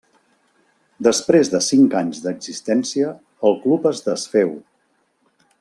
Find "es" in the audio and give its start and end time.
3.95-4.05